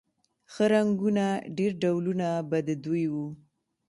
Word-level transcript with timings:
ښه 0.53 0.65
رنګونه 0.73 1.25
ډېر 1.57 1.71
ډولونه 1.81 2.27
به 2.49 2.57
د 2.67 2.69
دوی 2.85 3.05
و 3.13 3.15